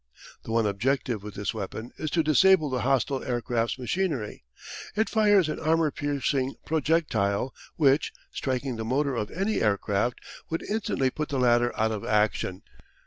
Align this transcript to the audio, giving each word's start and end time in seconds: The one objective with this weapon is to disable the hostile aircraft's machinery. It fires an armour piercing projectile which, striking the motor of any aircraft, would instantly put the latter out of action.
The 0.41 0.51
one 0.51 0.65
objective 0.65 1.21
with 1.21 1.35
this 1.35 1.53
weapon 1.53 1.91
is 1.95 2.09
to 2.09 2.23
disable 2.23 2.71
the 2.71 2.81
hostile 2.81 3.23
aircraft's 3.23 3.77
machinery. 3.77 4.43
It 4.95 5.09
fires 5.09 5.47
an 5.47 5.59
armour 5.59 5.91
piercing 5.91 6.55
projectile 6.65 7.53
which, 7.75 8.11
striking 8.31 8.77
the 8.77 8.83
motor 8.83 9.13
of 9.15 9.29
any 9.29 9.61
aircraft, 9.61 10.17
would 10.49 10.63
instantly 10.63 11.11
put 11.11 11.29
the 11.29 11.37
latter 11.37 11.71
out 11.79 11.91
of 11.91 12.03
action. 12.03 12.63